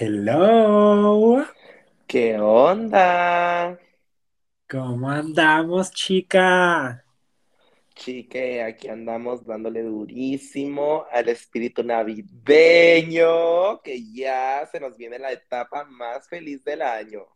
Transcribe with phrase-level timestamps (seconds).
[0.00, 1.44] Hello.
[2.06, 3.76] ¿Qué onda?
[4.70, 7.04] ¿Cómo andamos, chica?
[7.96, 13.26] Chique, aquí andamos dándole durísimo al espíritu navideño,
[13.82, 17.26] que ya se nos viene la etapa más feliz del año.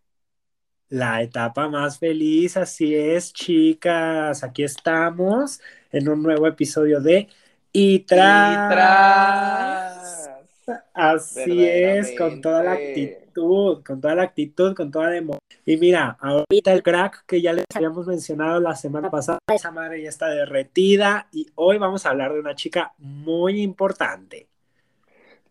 [0.88, 4.44] La etapa más feliz, así es, chicas.
[4.44, 5.60] Aquí estamos
[5.90, 7.26] en un nuevo episodio de
[7.72, 10.01] Y tras.
[10.94, 15.40] Así es, con toda la actitud, con toda la actitud, con toda la emoción.
[15.64, 20.02] Y mira, ahorita el crack que ya les habíamos mencionado la semana pasada, esa madre
[20.02, 24.48] ya está derretida y hoy vamos a hablar de una chica muy importante.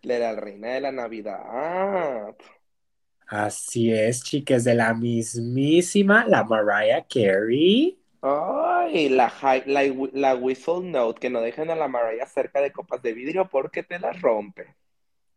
[0.04, 2.36] La reina de la Navidad.
[3.28, 7.98] Así es, chicas, de la mismísima, la Mariah Carey.
[8.22, 9.32] Ay, la,
[9.66, 9.84] la,
[10.14, 13.84] la whistle note, que no dejen a la Mariah cerca de copas de vidrio porque
[13.84, 14.76] te las rompe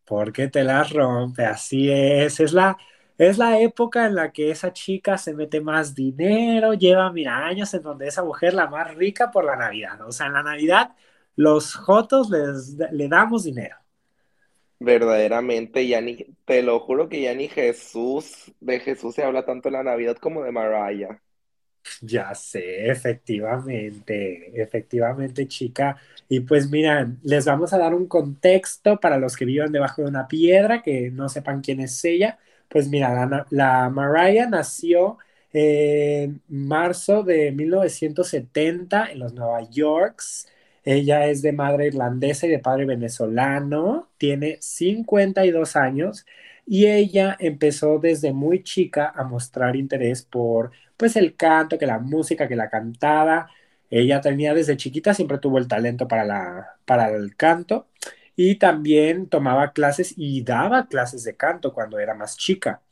[0.05, 2.77] porque te la rompe, así es, es la,
[3.19, 7.73] es la época en la que esa chica se mete más dinero, lleva mira años
[7.75, 10.93] en donde esa mujer la más rica por la Navidad, o sea, en la Navidad
[11.37, 13.77] los jotos les, le damos dinero.
[14.79, 19.69] Verdaderamente, ya ni, te lo juro que ya ni Jesús, de Jesús se habla tanto
[19.69, 21.21] en la Navidad como de Mariah.
[22.01, 25.97] Ya sé, efectivamente, efectivamente, chica.
[26.29, 30.09] Y pues miran, les vamos a dar un contexto para los que vivan debajo de
[30.09, 32.39] una piedra, que no sepan quién es ella.
[32.69, 35.19] Pues mira, la, Mariah nació
[35.53, 40.49] en marzo de 1970 en los Nueva Yorks.
[40.85, 44.11] Ella es de madre irlandesa y de padre venezolano.
[44.19, 46.27] Tiene 52 años
[46.67, 51.99] y ella empezó desde muy chica a mostrar interés por pues el canto, que la
[51.99, 53.49] música, que la cantada.
[53.91, 57.89] Ella tenía desde chiquita, siempre tuvo el talento para, la, para el canto
[58.37, 62.83] y también tomaba clases y daba clases de canto cuando era más chica.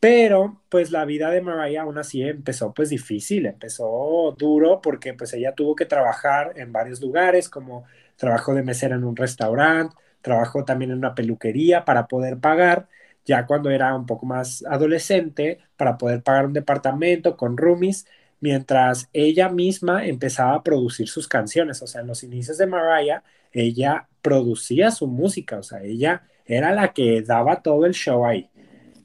[0.00, 5.32] Pero pues la vida de Mariah aún así empezó pues difícil, empezó duro porque pues
[5.34, 7.84] ella tuvo que trabajar en varios lugares, como
[8.16, 12.88] trabajó de mesera en un restaurante, trabajó también en una peluquería para poder pagar
[13.28, 18.06] ya cuando era un poco más adolescente para poder pagar un departamento con roomies,
[18.40, 21.82] mientras ella misma empezaba a producir sus canciones.
[21.82, 26.72] O sea, en los inicios de Mariah, ella producía su música, o sea, ella era
[26.72, 28.48] la que daba todo el show ahí.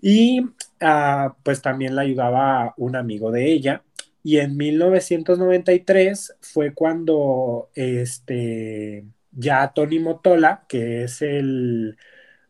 [0.01, 3.83] Y uh, pues también la ayudaba un amigo de ella.
[4.23, 9.05] Y en 1993 fue cuando este,
[9.35, 11.97] ya Tony Motola, que es el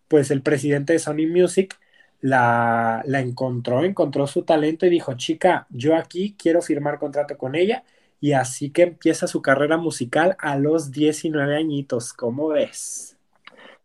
[0.07, 1.79] pues el presidente de Sony Music
[2.21, 7.55] la, la encontró, encontró su talento y dijo, chica, yo aquí quiero firmar contrato con
[7.55, 7.83] ella
[8.19, 13.17] y así que empieza su carrera musical a los 19 añitos, ¿cómo ves?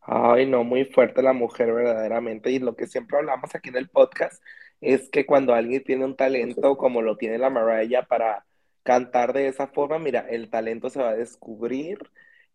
[0.01, 2.51] Ay, no, muy fuerte la mujer verdaderamente.
[2.51, 4.43] Y lo que siempre hablamos aquí en el podcast
[4.81, 8.47] es que cuando alguien tiene un talento como lo tiene la Mariah para
[8.85, 11.99] cantar de esa forma, mira, el talento se va a descubrir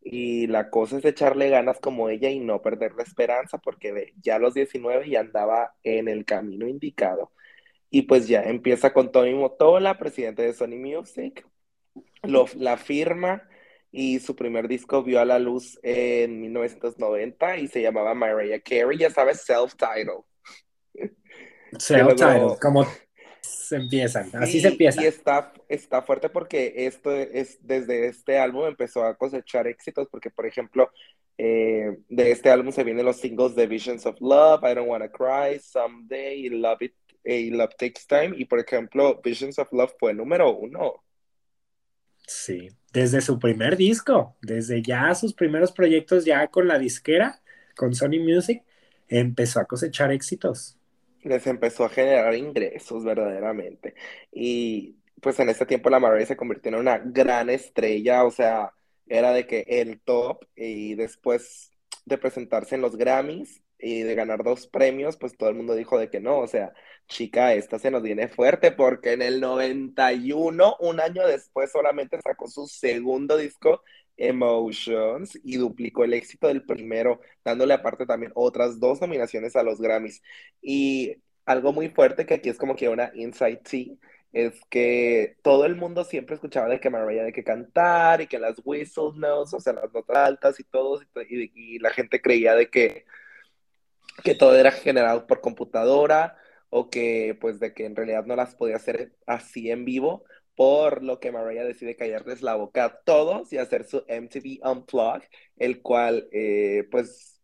[0.06, 4.36] y la cosa es echarle ganas como ella y no perder la esperanza porque ya
[4.36, 7.32] a los 19 ya andaba en el camino indicado.
[7.90, 11.48] Y pues ya empieza con Tony Motola, presidente de Sony Music,
[12.24, 13.48] lo, la firma
[13.92, 18.98] y su primer disco vio a la luz en 1990 y se llamaba Mariah Carey,
[18.98, 20.24] ya sabes, self-title.
[21.78, 22.86] Self-title, como
[23.44, 25.04] se empiezan, así se empieza.
[25.04, 30.30] Y está, está fuerte porque esto es, desde este álbum empezó a cosechar éxitos, porque
[30.30, 30.90] por ejemplo,
[31.38, 35.10] eh, de este álbum se vienen los singles de Visions of Love, I Don't Wanna
[35.10, 36.94] Cry, Someday, Love It,
[37.26, 41.04] y Love Takes Time, y por ejemplo, Visions of Love fue número uno.
[42.26, 47.42] Sí, desde su primer disco, desde ya sus primeros proyectos ya con la disquera,
[47.76, 48.64] con Sony Music,
[49.10, 50.78] empezó a cosechar éxitos
[51.24, 53.96] les empezó a generar ingresos verdaderamente.
[54.32, 58.74] Y pues en ese tiempo la Mariah se convirtió en una gran estrella, o sea,
[59.08, 61.72] era de que el top y después
[62.06, 65.98] de presentarse en los Grammys y de ganar dos premios, pues todo el mundo dijo
[65.98, 66.74] de que no, o sea,
[67.08, 72.48] chica, esta se nos viene fuerte porque en el 91, un año después, solamente sacó
[72.48, 73.82] su segundo disco
[74.18, 79.80] Emotions y duplicó el éxito del primero, dándole aparte también otras dos nominaciones a los
[79.80, 80.22] Grammys.
[80.62, 83.96] Y algo muy fuerte que aquí es como que una inside tea
[84.34, 88.40] es que todo el mundo siempre escuchaba de que Mariah de que cantar y que
[88.40, 91.00] las whistle notes, o sea, las notas altas y todo,
[91.30, 93.06] y, la gente creía de que,
[94.24, 96.38] que todo era generado por computadora
[96.70, 101.04] o que pues de que en realidad no las podía hacer así en vivo, por
[101.04, 105.28] lo que Mariah decide callarles la boca a todos y hacer su MTV Unplugged,
[105.58, 107.42] el cual, eh, pues,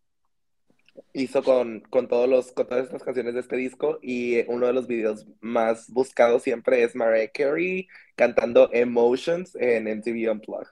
[1.12, 4.86] hizo con, con, todos los, todas estas canciones de este disco y uno de los
[4.86, 10.68] videos más buscados siempre es Mariah Carey cantando Emotions en MTV Unplugged.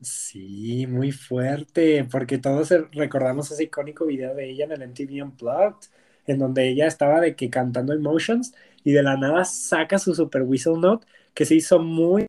[0.00, 5.88] Sí, muy fuerte, porque todos recordamos ese icónico video de ella en el MTV Unplugged,
[6.26, 10.42] en donde ella estaba de que cantando Emotions y de la nada saca su super
[10.42, 12.26] whistle note que se hizo muy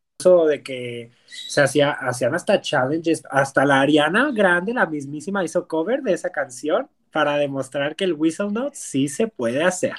[0.48, 6.02] de que se hacía, hacían hasta challenges, hasta la Ariana Grande, la mismísima, hizo cover
[6.02, 9.96] de esa canción para demostrar que el whistle note sí se puede hacer.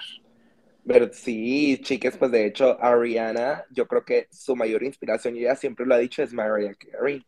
[0.87, 5.55] Pero sí, chicas, pues de hecho, Ariana, yo creo que su mayor inspiración, y ella
[5.55, 7.25] siempre lo ha dicho, es Mariah Carey.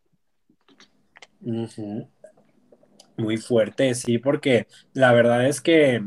[3.16, 6.02] Muy fuerte, sí, porque la verdad es que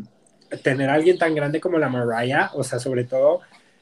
[0.63, 3.41] tener a alguien tan grande como la Mariah, o sea, sobre todo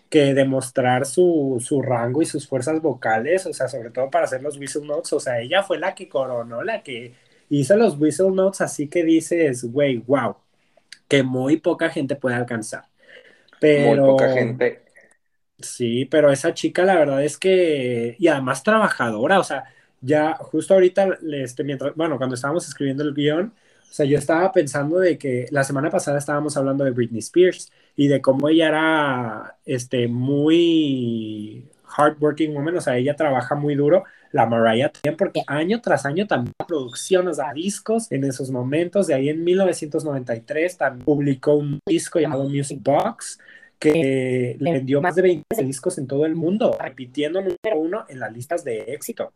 [0.09, 4.41] que demostrar su, su, rango y sus fuerzas vocales, o sea, sobre todo para hacer
[4.41, 7.13] los whistle notes, o sea, ella fue la que coronó, la que
[7.49, 10.35] hizo los whistle notes, así que dices, güey, wow,
[11.07, 12.85] que muy poca gente puede alcanzar.
[13.59, 14.81] Pero, muy poca gente.
[15.59, 19.65] Sí, pero esa chica la verdad es que, y además trabajadora, o sea,
[20.01, 23.53] ya justo ahorita, este, mientras, bueno, cuando estábamos escribiendo el guion,
[23.89, 27.71] o sea, yo estaba pensando de que la semana pasada estábamos hablando de Britney Spears
[27.95, 34.03] y de cómo ella era este, muy hardworking woman, o sea, ella trabaja muy duro,
[34.31, 39.15] la Mariah también, porque año tras año también producciones de discos en esos momentos, de
[39.15, 43.39] ahí en 1993 también publicó un disco llamado Music Box,
[43.79, 48.19] que le vendió más de 20 discos en todo el mundo, repitiendo número uno en
[48.19, 49.33] las listas de éxito.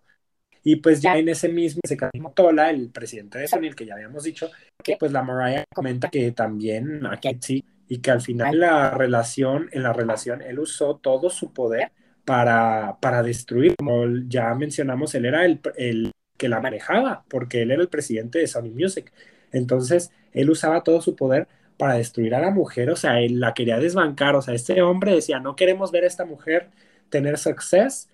[0.63, 1.97] Y pues ya en ese mismo, se
[2.33, 4.49] Tola, el presidente de Sony, el que ya habíamos dicho,
[4.81, 9.69] que pues la Mariah comenta que también aquí sí, y que al final la relación,
[9.71, 11.91] en la relación, él usó todo su poder
[12.25, 17.71] para, para destruir, como ya mencionamos, él era el, el que la manejaba, porque él
[17.71, 19.11] era el presidente de Sony Music.
[19.51, 23.53] Entonces, él usaba todo su poder para destruir a la mujer, o sea, él la
[23.53, 26.69] quería desbancar, o sea, este hombre decía, no queremos ver a esta mujer
[27.09, 28.09] tener success,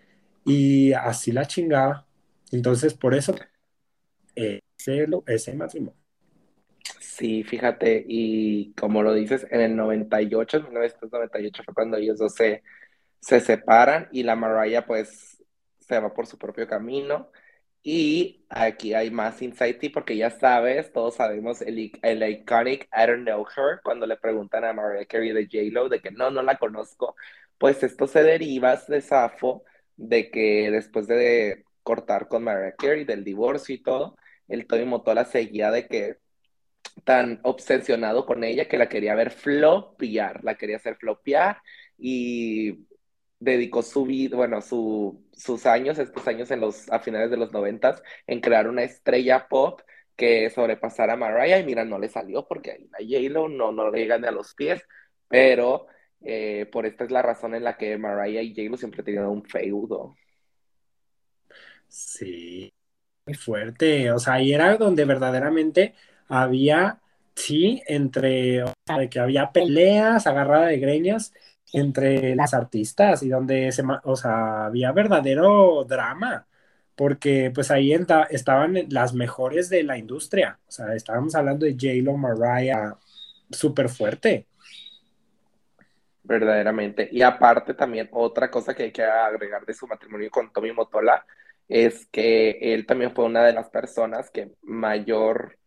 [0.45, 2.05] y así la chingaba.
[2.51, 3.35] Entonces, por eso
[4.35, 5.99] ese, ese matrimonio.
[6.99, 12.33] Sí, fíjate, y como lo dices, en el 98, en 1998 fue cuando ellos dos
[12.35, 12.63] se,
[13.19, 15.43] se separan y la Mariah pues
[15.79, 17.31] se va por su propio camino.
[17.83, 23.23] Y aquí hay más insight porque ya sabes, todos sabemos el, el iconic I don't
[23.23, 26.57] know her, cuando le preguntan a Mariah Carey de J-Lo de que no, no la
[26.57, 27.15] conozco,
[27.57, 29.63] pues esto se deriva de Safo,
[29.97, 34.15] de que después de cortar con Mariah Carey, del divorcio y todo,
[34.47, 36.17] el Tony Motola seguía de que
[37.03, 41.61] tan obsesionado con ella que la quería ver flopear, la quería hacer flopear
[41.97, 42.87] y
[43.39, 47.51] dedicó su vida, bueno, su, sus años, estos años en los, a finales de los
[47.53, 49.81] noventas, en crear una estrella pop
[50.15, 53.89] que sobrepasara a Mariah y mira, no le salió porque ahí la J-Lo no, no
[53.89, 54.83] le llegan a los pies,
[55.29, 55.87] pero
[56.21, 59.45] eh, por esta es la razón en la que Mariah y J-Lo siempre tenían un
[59.45, 60.15] feudo.
[61.89, 62.71] Sí,
[63.25, 64.12] muy fuerte.
[64.12, 65.95] O sea, ahí era donde verdaderamente
[66.27, 67.00] había,
[67.36, 71.33] sí, entre, o sea, de que había peleas, agarrada de greñas
[71.74, 76.47] entre las artistas y donde se, o sea, había verdadero drama,
[76.95, 77.94] porque pues ahí
[78.30, 80.59] estaban las mejores de la industria.
[80.68, 82.95] O sea, estábamos hablando de J-Lo, Mariah,
[83.51, 84.47] súper fuerte.
[86.23, 87.09] Verdaderamente.
[87.11, 91.25] Y aparte también otra cosa que hay que agregar de su matrimonio con Tommy Motola
[91.69, 95.59] es que él también fue una de las personas que mayor,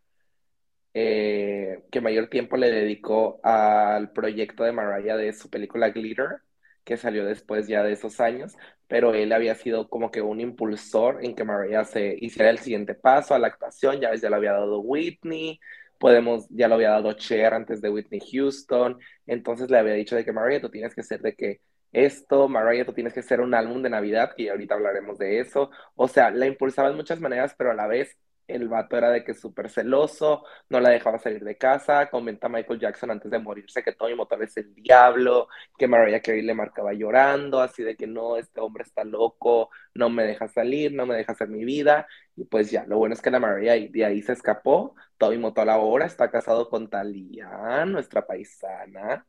[0.94, 6.40] eh, que mayor tiempo le dedicó al proyecto de Mariah de su película Glitter,
[6.84, 8.56] que salió después ya de esos años,
[8.88, 12.94] pero él había sido como que un impulsor en que Mariah se hiciera el siguiente
[12.94, 15.60] paso a la actuación, ya ves, ya lo había dado Whitney,
[15.98, 20.24] podemos, ya lo había dado Cher antes de Whitney Houston, entonces le había dicho de
[20.24, 21.60] que Mariah, tú tienes que ser de que
[21.92, 25.70] esto, Mariah, tú tienes que hacer un álbum de Navidad, y ahorita hablaremos de eso.
[25.94, 28.16] O sea, la impulsaba de muchas maneras, pero a la vez
[28.48, 32.80] el vato era de que súper celoso, no la dejaba salir de casa, comenta Michael
[32.80, 36.92] Jackson antes de morirse que Tony Motola es el diablo, que Mariah Carey le marcaba
[36.92, 41.14] llorando, así de que no, este hombre está loco, no me deja salir, no me
[41.16, 42.06] deja hacer mi vida,
[42.36, 45.74] y pues ya, lo bueno es que la Mariah de ahí se escapó, Tony Motola
[45.74, 49.26] ahora está casado con Talia, nuestra paisana,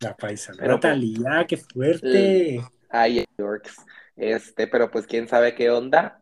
[0.00, 2.60] la paisana pero, pues, Talía, qué fuerte.
[2.88, 3.76] Ay, Yorks.
[4.16, 6.20] Este, pero pues quién sabe qué onda.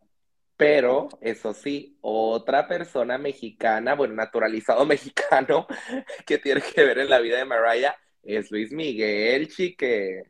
[0.57, 5.65] Pero, eso sí, otra persona mexicana, bueno, naturalizado mexicano,
[6.25, 10.23] que tiene que ver en la vida de Mariah es Luis Miguel, chique.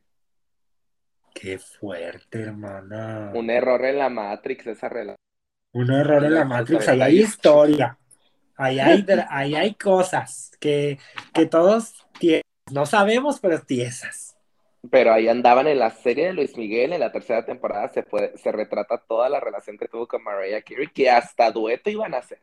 [1.34, 3.32] Qué fuerte, hermana.
[3.34, 5.15] Un error en la Matrix, esa relación.
[5.74, 7.98] Un error en la Matrix, ahí hay historia.
[8.56, 11.00] Ahí hay, ahí hay cosas que,
[11.34, 12.06] que todos
[12.72, 14.36] no sabemos, pero tiesas.
[14.90, 18.38] Pero ahí andaban en la serie de Luis Miguel, en la tercera temporada se, puede,
[18.38, 22.20] se retrata toda la relación que tuvo con Mariah Carey, que hasta dueto iban a
[22.20, 22.40] hacer.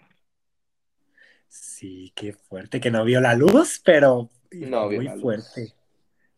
[1.49, 5.73] Sí, qué fuerte, que no vio la luz, pero no muy fuerte.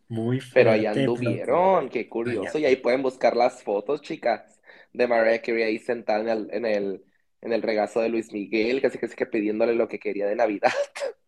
[0.09, 0.54] Muy fuerte.
[0.54, 2.59] Pero ahí anduvieron, qué curioso.
[2.59, 4.61] Y ahí pueden buscar las fotos, chicas,
[4.92, 7.04] de Mariah Carey ahí sentada en el, en el,
[7.40, 10.73] en el regazo de Luis Miguel, casi casi que pidiéndole lo que quería de Navidad.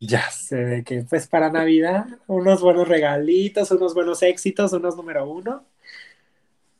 [0.00, 5.64] Ya sé que pues para Navidad unos buenos regalitos, unos buenos éxitos, unos número uno,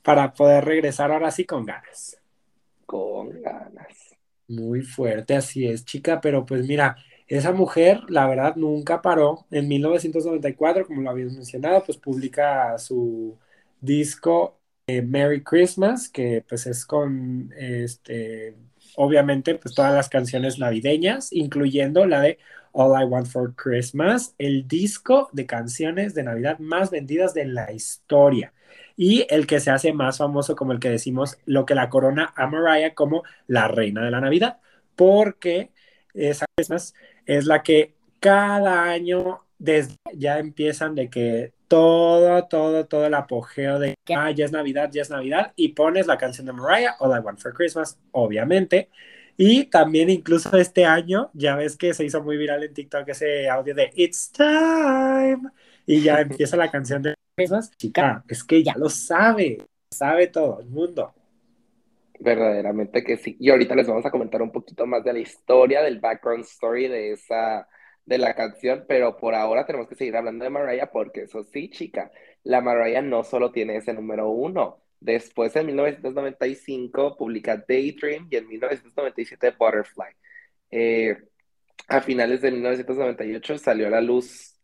[0.03, 2.21] para poder regresar ahora sí con ganas.
[2.87, 4.17] Con ganas.
[4.49, 6.97] Muy fuerte, así es, chica, pero pues mira,
[7.29, 9.47] esa mujer, la verdad, nunca paró.
[9.51, 13.39] En 1994, como lo habías mencionado, pues publica su
[13.81, 14.59] disco
[14.89, 18.57] eh, Merry Christmas, que pues es con, este,
[18.97, 22.39] obviamente, pues todas las canciones navideñas, incluyendo la de
[22.73, 27.73] All I Want for Christmas, el disco de canciones de Navidad más vendidas de la
[27.73, 28.53] historia.
[28.97, 32.33] Y el que se hace más famoso como el que decimos lo que la corona
[32.37, 34.59] a Mariah como la reina de la Navidad,
[34.95, 35.73] porque
[36.15, 36.95] esa Christmas
[37.27, 43.79] es la que cada año desde ya empiezan de que todo, todo, todo el apogeo
[43.79, 47.17] de ah, ya es Navidad, ya es Navidad y pones la canción de Mariah, All
[47.17, 48.91] I Want for Christmas, obviamente,
[49.37, 53.49] y también incluso este año, ya ves que se hizo muy viral en TikTok ese
[53.49, 55.51] audio de It's Time.
[55.87, 57.71] Y ya empieza la canción de Christmas.
[57.77, 59.59] Chica, es que ya lo sabe,
[59.91, 61.15] sabe todo el mundo.
[62.19, 63.37] Verdaderamente que sí.
[63.41, 66.89] Y ahorita les vamos a comentar un poquito más de la historia, del background story
[66.89, 67.67] de esa,
[68.05, 71.71] de la canción, pero por ahora tenemos que seguir hablando de Mariah porque eso sí,
[71.71, 72.11] chica,
[72.43, 78.49] la Mariah no solo tiene ese número uno, Después, en 1995, publica Daydream y en
[78.49, 80.13] 1997 Butterfly.
[80.71, 81.17] Eh,
[81.89, 84.61] a finales de 1998 salió a la luz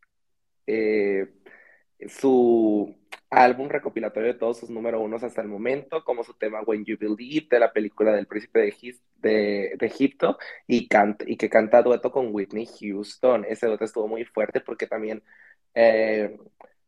[0.66, 1.26] eh,
[2.08, 2.94] su
[3.30, 6.96] álbum recopilatorio de todos sus número unos hasta el momento, como su tema When You
[6.98, 10.88] Believe, de la película del príncipe de, Egipto, y,
[11.26, 13.44] y que canta dueto con Whitney Houston.
[13.48, 15.22] Ese dueto estuvo muy fuerte porque también
[15.74, 16.36] eh,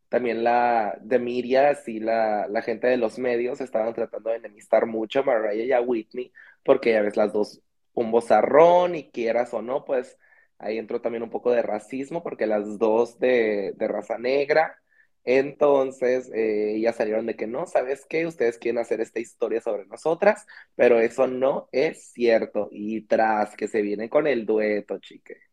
[0.09, 4.87] también la de Mirias y la, la, gente de los medios estaban tratando de enemistar
[4.87, 6.33] mucho a Mariah y a Whitney,
[6.65, 7.61] porque ya ves las dos,
[7.95, 10.19] un bozarrón y quieras o no, pues
[10.59, 14.79] ahí entró también un poco de racismo, porque las dos de, de raza negra,
[15.25, 18.27] entonces eh, salieron de que no, ¿sabes qué?
[18.27, 22.69] Ustedes quieren hacer esta historia sobre nosotras, pero eso no es cierto.
[22.73, 25.48] Y tras que se viene con el dueto, chique.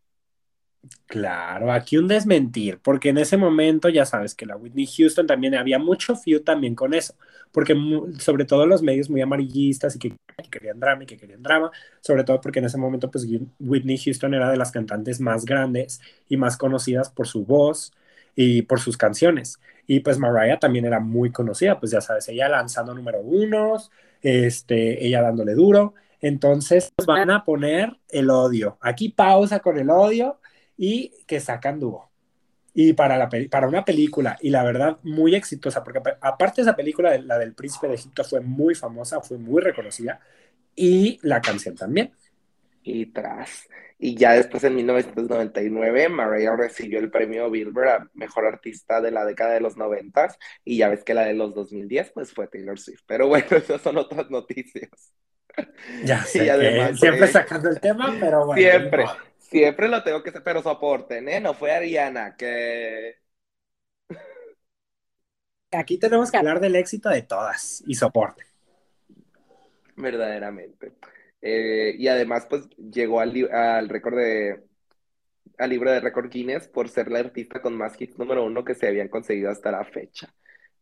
[1.07, 5.55] Claro, aquí un desmentir, porque en ese momento ya sabes que la Whitney Houston también
[5.55, 7.15] había mucho feud también con eso,
[7.51, 7.75] porque
[8.19, 10.15] sobre todo los medios muy amarillistas y que,
[10.49, 13.25] querían drama y que querían drama, sobre todo porque en ese momento pues
[13.59, 17.93] Whitney Houston era de las cantantes más grandes y más conocidas por su voz
[18.35, 19.59] y por sus canciones.
[19.87, 25.05] Y pues Mariah también era muy conocida, pues ya sabes, ella lanzando número unos, este,
[25.05, 25.93] ella dándole duro.
[26.19, 28.77] Entonces van a poner el odio.
[28.81, 30.39] Aquí pausa con el odio
[30.77, 32.09] y que sacan dúo.
[32.73, 37.17] Y para, la, para una película, y la verdad, muy exitosa, porque aparte esa película,
[37.19, 40.19] la del Príncipe de Egipto, fue muy famosa, fue muy reconocida,
[40.75, 42.11] y la canción también.
[42.83, 43.69] Y tras.
[43.97, 49.23] Y ya después, en 1999, Mariah recibió el premio Billboard a Mejor Artista de la
[49.23, 52.77] década de los 90, y ya ves que la de los 2010, pues fue Taylor
[52.77, 53.03] Swift.
[53.07, 55.13] Pero bueno, esas son otras noticias.
[56.03, 56.43] Ya sé,
[56.95, 58.61] siempre sacando el tema, pero bueno.
[58.61, 59.05] Siempre.
[59.49, 61.39] Siempre lo tengo que hacer, pero soporten, ¿eh?
[61.39, 63.17] No fue Ariana, que...
[65.71, 68.43] Aquí tenemos que hablar del éxito de todas y soporte.
[69.95, 70.93] Verdaderamente.
[71.41, 74.63] Eh, y además, pues, llegó al, al récord de
[75.57, 78.75] al libro de récord Guinness por ser la artista con más hits número uno que
[78.75, 80.33] se habían conseguido hasta la fecha.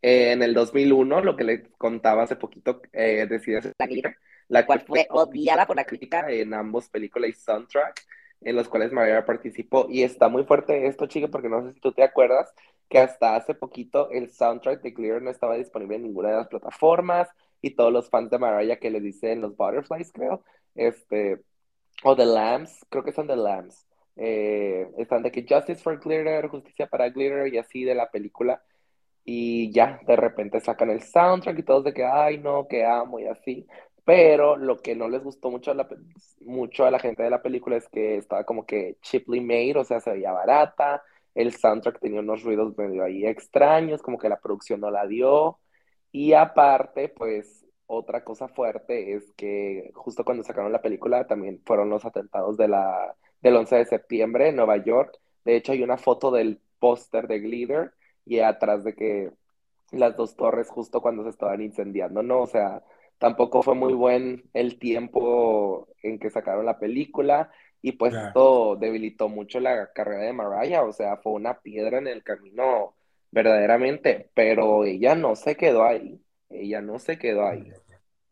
[0.02, 4.18] en el 2001, lo que le contaba hace poquito, eh, decidió hacer la,
[4.48, 8.02] la cual fue odiada por la crítica en ambos películas y soundtrack
[8.46, 9.88] en los cuales Mariah participó.
[9.90, 12.54] Y está muy fuerte esto, chica, porque no sé si tú te acuerdas
[12.90, 16.48] que hasta hace poquito el soundtrack de Clear no estaba disponible en ninguna de las
[16.48, 17.30] plataformas
[17.62, 20.44] y todos los fans de Mariah que le dicen los Butterflies, creo,
[20.76, 21.42] este,
[22.04, 23.86] o The Lambs, creo que son The Lambs,
[24.16, 28.62] eh, están de que Justice for Glitter, justicia para Glitter y así de la película.
[29.26, 33.20] Y ya, de repente sacan el soundtrack y todos de que, ay, no, que amo
[33.20, 33.66] y así.
[34.06, 35.88] Pero lo que no les gustó mucho a, la,
[36.42, 39.84] mucho a la gente de la película es que estaba como que cheaply made, o
[39.86, 41.04] sea, se veía barata,
[41.36, 45.60] el soundtrack tenía unos ruidos medio ahí extraños, como que la producción no la dio,
[46.12, 51.90] y aparte, pues otra cosa fuerte es que justo cuando sacaron la película también fueron
[51.90, 55.20] los atentados de la, del 11 de septiembre en Nueva York.
[55.44, 57.94] De hecho, hay una foto del póster de Glitter
[58.26, 59.32] y atrás de que
[59.92, 62.42] las dos torres justo cuando se estaban incendiando, ¿no?
[62.42, 62.84] O sea,
[63.18, 67.52] tampoco fue muy buen el tiempo en que sacaron la película
[67.82, 72.08] y pues esto debilitó mucho la carrera de Mariah, o sea, fue una piedra en
[72.08, 72.96] el camino
[73.32, 77.72] verdaderamente, pero ella no se quedó ahí, ella no se quedó ahí.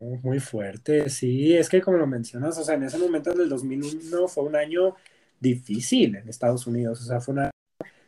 [0.00, 4.26] Muy fuerte, sí, es que como lo mencionas, o sea, en ese momento del 2001
[4.26, 4.96] fue un año
[5.38, 7.50] difícil en Estados Unidos, o sea, fue un año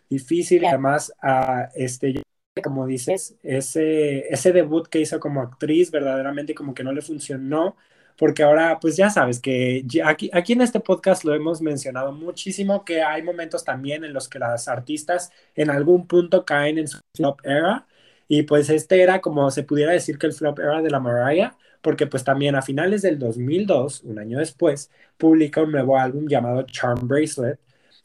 [0.08, 2.22] difícil, además, a este,
[2.62, 7.76] como dices, ese, debut que hizo como actriz verdaderamente como que no le funcionó,
[8.16, 12.84] porque ahora, pues ya sabes que aquí, aquí en este podcast lo hemos mencionado muchísimo,
[12.84, 16.98] que hay momentos también en los que las artistas en algún punto caen en su
[17.16, 17.86] flop era,
[18.28, 21.56] y pues este era como se pudiera decir que el flop era de la Mariah,
[21.82, 26.62] porque pues también a finales del 2002, un año después, publica un nuevo álbum llamado
[26.62, 27.58] Charm Bracelet,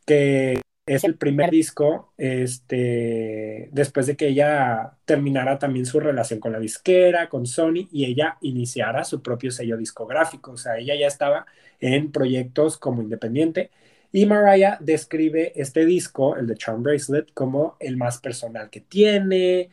[0.05, 6.51] que es el primer disco este, después de que ella terminara también su relación con
[6.51, 10.53] la disquera, con Sony, y ella iniciara su propio sello discográfico.
[10.53, 11.45] O sea, ella ya estaba
[11.79, 13.69] en proyectos como independiente.
[14.11, 19.69] Y Mariah describe este disco, el de Charm Bracelet, como el más personal que tiene.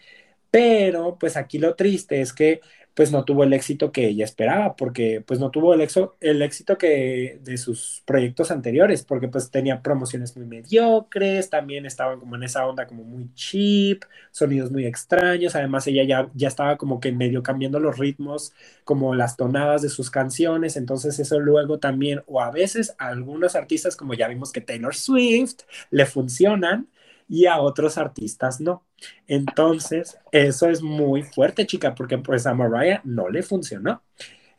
[0.50, 2.60] Pero, pues aquí lo triste es que
[2.96, 6.40] pues no tuvo el éxito que ella esperaba, porque pues no tuvo el, éxito, el
[6.40, 12.36] éxito que de sus proyectos anteriores, porque pues tenía promociones muy mediocres, también estaban como
[12.36, 16.98] en esa onda como muy cheap, sonidos muy extraños, además ella ya, ya estaba como
[16.98, 22.22] que medio cambiando los ritmos, como las tonadas de sus canciones, entonces eso luego también,
[22.24, 26.88] o a veces algunos artistas, como ya vimos que Taylor Swift, le funcionan,
[27.28, 28.84] y a otros artistas no.
[29.26, 34.02] Entonces, eso es muy fuerte, chica, porque pues a Mariah no le funcionó.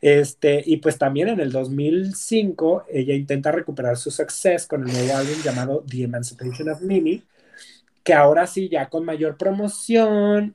[0.00, 5.16] Este, y pues también en el 2005 ella intenta recuperar su suceso con el nuevo
[5.16, 7.24] álbum llamado The Emancipation of Mimi,
[8.04, 10.54] que ahora sí ya con mayor promoción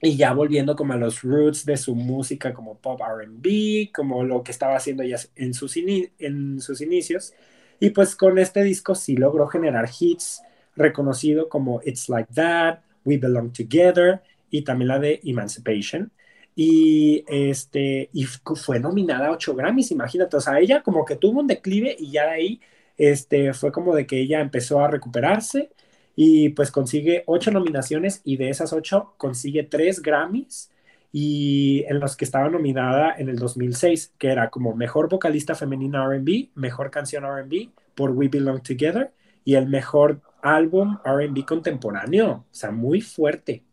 [0.00, 4.42] y ya volviendo como a los roots de su música como pop RB, como lo
[4.42, 7.34] que estaba haciendo ella en sus, en sus inicios.
[7.80, 10.42] Y pues con este disco sí logró generar hits
[10.80, 16.10] reconocido como It's Like That, We Belong Together y también la de Emancipation.
[16.56, 21.40] Y, este, y fue nominada a 8 Grammys, imagínate, o sea, ella como que tuvo
[21.40, 22.60] un declive y ya de ahí
[22.98, 25.70] este, fue como de que ella empezó a recuperarse
[26.16, 30.70] y pues consigue 8 nominaciones y de esas 8 consigue 3 Grammys
[31.12, 36.04] y en los que estaba nominada en el 2006, que era como mejor vocalista femenina
[36.04, 39.12] RB, mejor canción RB por We Belong Together
[39.44, 43.64] y el mejor álbum RB contemporáneo, o sea, muy fuerte.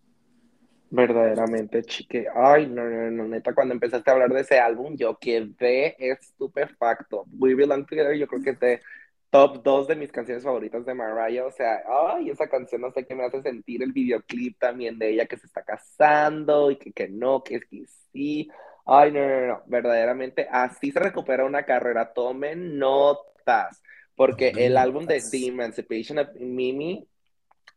[0.89, 2.27] Verdaderamente, chique.
[2.33, 7.25] Ay, no, no, no, neta, cuando empezaste a hablar de ese álbum, yo quedé estupefacto.
[7.37, 8.81] We Belong Together, yo creo que es de
[9.29, 11.45] top 2 de mis canciones favoritas de Mariah.
[11.45, 11.81] O sea,
[12.13, 15.37] ay, esa canción no sé qué me hace sentir el videoclip también de ella que
[15.37, 18.49] se está casando y que, que no, que es que sí.
[18.85, 22.13] Ay, no, no, no, verdaderamente, así se recupera una carrera.
[22.13, 23.81] Tomen notas
[24.17, 27.07] porque el álbum de The Emancipation of Mimi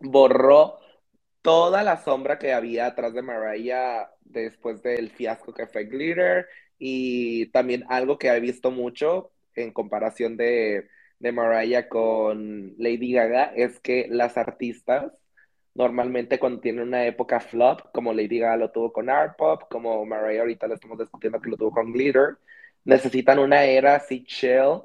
[0.01, 0.79] borró
[1.43, 6.47] toda la sombra que había atrás de Mariah después del fiasco que fue Glitter
[6.79, 13.53] y también algo que he visto mucho en comparación de, de Mariah con Lady Gaga
[13.55, 15.13] es que las artistas
[15.75, 20.07] normalmente cuando tienen una época flop, como Lady Gaga lo tuvo con Art Pop, como
[20.07, 22.39] Mariah ahorita lo estamos discutiendo que lo tuvo con Glitter,
[22.85, 24.81] necesitan una era así chill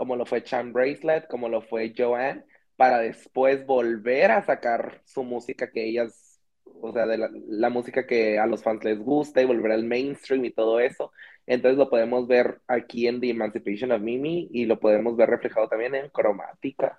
[0.00, 2.42] como lo fue Chan Bracelet, como lo fue Joanne,
[2.74, 8.38] para después volver a sacar su música que ellas, o sea, de la, música que
[8.38, 11.12] a los fans les gusta y volver al mainstream y todo eso.
[11.46, 15.68] Entonces lo podemos ver aquí en The Emancipation of Mimi y lo podemos ver reflejado
[15.68, 16.98] también en Cromática.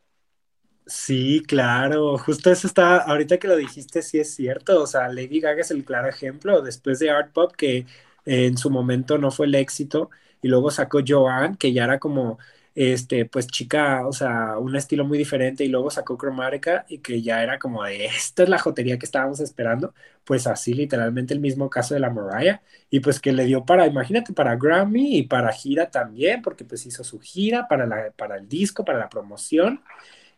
[0.86, 5.40] Sí, claro, justo eso está, ahorita que lo dijiste, sí es cierto, o sea, Lady
[5.40, 7.88] Gaga es el claro ejemplo, después de Art Pop, que
[8.26, 10.12] en su momento no fue el éxito,
[10.44, 12.38] y luego sacó Joanne, que ya era como
[12.76, 17.22] este, pues chica, o sea, un estilo muy diferente y luego sacó Cromática y que
[17.22, 21.40] ya era como de, esta es la jotería que estábamos esperando, pues así literalmente el
[21.40, 25.24] mismo caso de la Mariah y pues que le dio para, imagínate, para Grammy y
[25.24, 29.10] para gira también, porque pues hizo su gira para, la, para el disco, para la
[29.10, 29.84] promoción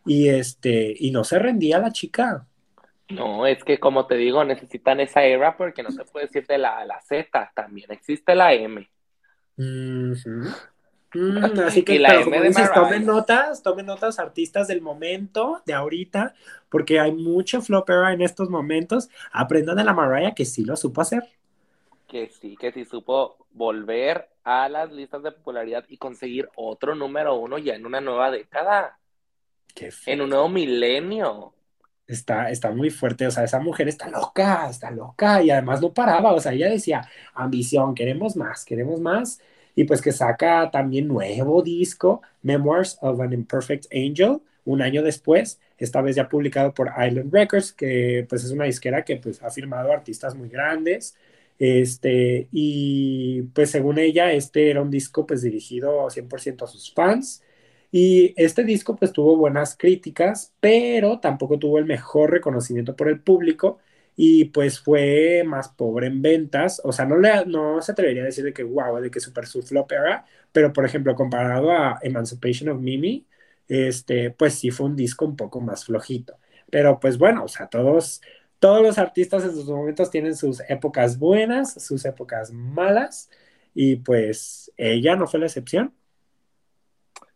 [0.04, 2.46] y este, y no se rendía la chica.
[3.08, 6.58] No, es que como te digo, necesitan esa era porque no se puede decir de
[6.58, 8.88] la, la Z, también existe la M.
[11.14, 16.34] Mm, así que, pero como dices, tomen notas, tomen notas artistas del momento, de ahorita,
[16.68, 19.08] porque hay mucho flopera en estos momentos.
[19.32, 21.22] Aprendan de la Mariah que sí lo supo hacer.
[22.08, 27.36] Que sí, que sí supo volver a las listas de popularidad y conseguir otro número
[27.36, 28.98] uno ya en una nueva década.
[30.06, 31.54] en un nuevo milenio.
[32.06, 35.94] Está, está muy fuerte, o sea, esa mujer está loca, está loca y además no
[35.94, 39.40] paraba, o sea, ella decía, ambición, queremos más, queremos más,
[39.74, 45.60] y pues que saca también nuevo disco, Memoirs of an Imperfect Angel, un año después,
[45.78, 49.50] esta vez ya publicado por Island Records, que pues es una disquera que pues ha
[49.50, 51.16] firmado artistas muy grandes,
[51.58, 57.42] este, y pues según ella, este era un disco pues dirigido 100% a sus fans.
[57.92, 63.20] Y este disco pues tuvo buenas críticas, pero tampoco tuvo el mejor reconocimiento por el
[63.20, 63.78] público
[64.16, 66.80] y pues fue más pobre en ventas.
[66.84, 69.46] O sea, no, le, no se atrevería a decir de que wow, de que super
[69.46, 73.26] su era, pero por ejemplo, comparado a Emancipation of Mimi,
[73.68, 76.38] este, pues sí fue un disco un poco más flojito.
[76.70, 78.20] Pero pues bueno, o sea, todos
[78.58, 83.28] todos los artistas en sus momentos tienen sus épocas buenas, sus épocas malas,
[83.74, 85.94] y pues ella no fue la excepción.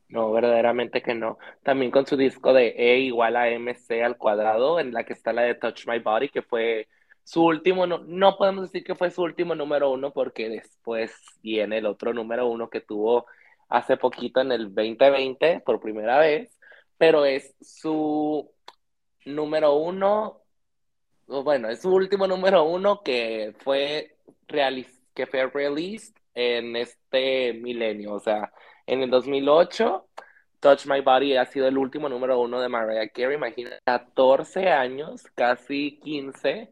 [0.09, 1.39] No, verdaderamente que no.
[1.63, 5.33] También con su disco de E igual a MC al cuadrado, en la que está
[5.33, 6.89] la de Touch My Body, que fue
[7.25, 11.79] su último, no, no podemos decir que fue su último número uno, porque después viene
[11.79, 13.27] el otro número uno que tuvo
[13.69, 16.59] hace poquito en el 2020 por primera vez,
[16.97, 18.51] pero es su
[19.27, 20.43] número uno
[21.29, 24.17] bueno, es su último número uno que fue,
[25.15, 28.53] que fue released en este milenio, o sea,
[28.89, 30.09] en el 2008,
[30.61, 35.25] Touch My Body ha sido el último número uno de Mariah Carey, imagínate, 14 años,
[35.35, 36.71] casi 15,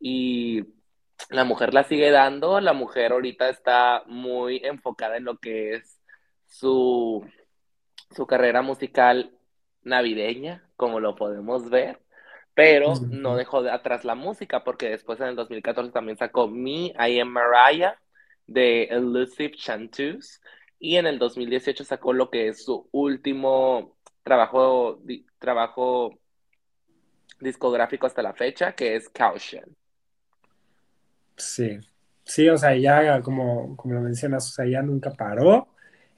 [0.00, 0.64] y
[1.30, 6.00] la mujer la sigue dando, la mujer ahorita está muy enfocada en lo que es
[6.46, 7.26] su,
[8.14, 9.32] su carrera musical
[9.82, 12.02] navideña, como lo podemos ver
[12.54, 16.92] pero no dejó de atrás la música porque después en el 2014 también sacó Me,
[16.98, 17.98] I Am Mariah
[18.46, 20.40] de Elusive Chanteuse
[20.82, 25.00] y en el 2018 sacó lo que es su último trabajo,
[25.38, 26.18] trabajo
[27.40, 29.64] discográfico hasta la fecha, que es Caution.
[31.36, 31.78] Sí,
[32.24, 35.68] sí, o sea, ella, como, como lo mencionas, o sea, ella nunca paró,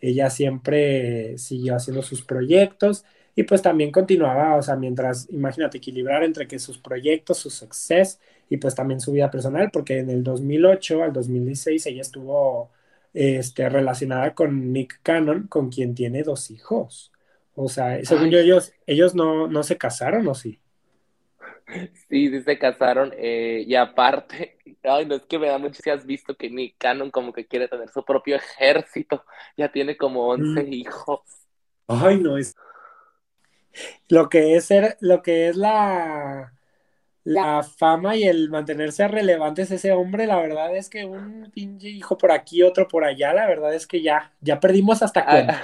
[0.01, 6.25] ella siempre siguió haciendo sus proyectos y pues también continuaba, o sea, mientras, imagínate, equilibrar
[6.25, 10.25] entre que sus proyectos, su success y pues también su vida personal, porque en el
[10.25, 12.71] 2008 al 2016 ella estuvo
[13.15, 17.13] este, relacionada con Nick Cannon, con quien tiene dos hijos.
[17.55, 20.61] O sea, según yo, ellos, ellos no, no se casaron, ¿o sí?
[22.09, 23.13] Sí, sí se casaron.
[23.17, 26.77] Eh, y aparte, ay, no es que me da mucho si has visto que Nick
[26.79, 29.25] Cannon como que quiere tener su propio ejército.
[29.57, 30.73] Ya tiene como 11 mm.
[30.73, 31.21] hijos.
[31.87, 32.57] Ay, no, es
[34.09, 36.53] lo que es ser, lo que es la,
[37.25, 42.19] la fama y el mantenerse relevantes ese hombre, la verdad es que un pinche hijo
[42.19, 45.63] por aquí, otro por allá, la verdad es que ya, ya perdimos hasta cuenta.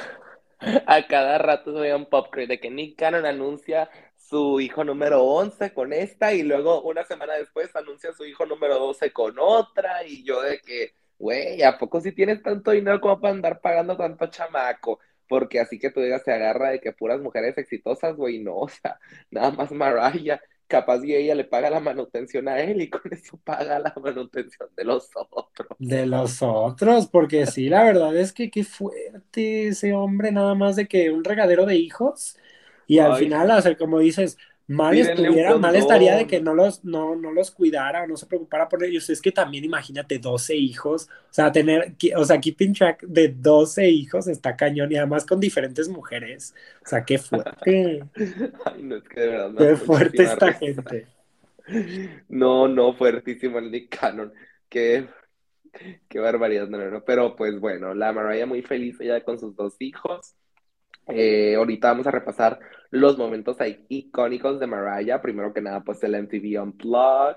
[0.87, 5.25] A, cada rato se ve un pop de que Nick Cannon anuncia su hijo número
[5.25, 10.05] 11 con esta y luego una semana después anuncia su hijo número 12 con otra
[10.07, 13.97] y yo de que, güey, ¿a poco si tienes tanto dinero como para andar pagando
[13.97, 14.99] tanto chamaco?
[15.31, 18.69] porque así que tú digas, se agarra de que puras mujeres exitosas, güey, no, o
[18.69, 18.99] sea,
[19.31, 20.41] nada más Mariah,
[20.71, 24.71] capaz y ella le paga la manutención a él y con eso paga la manutención
[24.75, 25.69] de los otros.
[25.79, 30.77] De los otros, porque sí, la verdad es que qué fuerte ese hombre, nada más
[30.77, 32.39] de que un regadero de hijos,
[32.87, 34.39] y al final, sea, como dices,
[34.71, 38.27] mal estuviera, mal estaría de que no los, no, no los cuidara o no se
[38.27, 39.11] preocupara por ellos.
[39.11, 43.89] Es que también imagínate 12 hijos, o sea, tener, o sea, keeping track de 12
[43.89, 46.55] hijos está cañón y además con diferentes mujeres.
[46.85, 48.05] O sea, qué fuerte.
[48.65, 49.59] Ay, no, es que de verdad.
[49.59, 51.07] Qué fuerte esta gente.
[52.29, 54.33] No, no, fuertísimo el Nick Cannon.
[54.69, 55.07] Qué,
[56.09, 57.05] qué barbaridad, no, no, no.
[57.05, 60.35] Pero pues bueno, la Mariah muy feliz ella con sus dos hijos.
[61.07, 62.59] Eh, ahorita vamos a repasar
[62.91, 63.57] los momentos
[63.89, 65.23] icónicos de Mariah.
[65.23, 67.37] Primero que nada, pues el MTV Unplugged,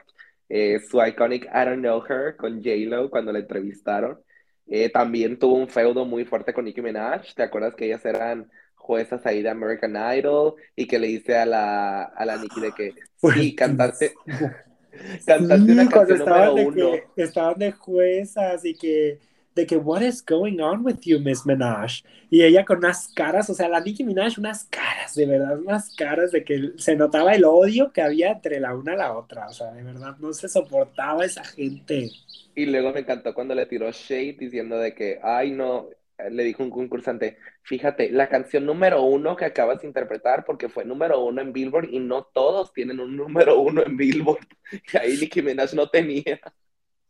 [0.50, 4.20] eh, su iconic I Don't Know Her con J-Lo cuando la entrevistaron.
[4.68, 7.34] Eh, también tuvo un feudo muy fuerte con Nicki Minaj.
[7.36, 11.46] ¿Te acuerdas que ellas eran juezas ahí de American Idol y que le dice a
[11.46, 12.94] la, a la Nicki de que
[13.34, 14.14] sí, cantante.
[15.26, 16.92] cantante una canción número uno.
[17.16, 19.20] estaban de juezas y que
[19.56, 22.04] de que, what is going on with you, Miss Minaj?
[22.30, 25.96] Y ella con unas caras, o sea, la Nicki Minaj, unas caras, de verdad, unas
[25.96, 29.48] caras de que se notaba el odio que había entre la una y la otra,
[29.48, 32.10] o sea, de verdad, no se soportaba esa gente.
[32.56, 35.90] Y luego me encantó cuando le tiró shade diciendo de que, ay, no,
[36.30, 40.86] le dijo un concursante, fíjate, la canción número uno que acabas de interpretar, porque fue
[40.86, 44.48] número uno en Billboard y no todos tienen un número uno en Billboard,
[44.94, 46.40] y ahí Nicki Minaj no tenía.